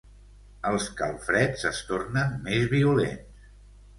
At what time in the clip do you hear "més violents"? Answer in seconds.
2.47-3.53